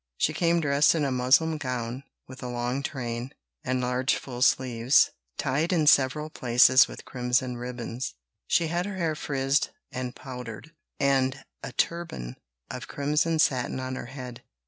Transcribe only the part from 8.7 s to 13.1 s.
her hair frizzed and powdered, and a turban of